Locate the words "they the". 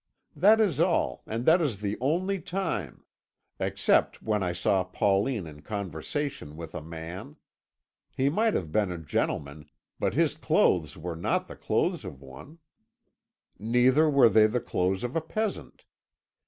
14.27-14.59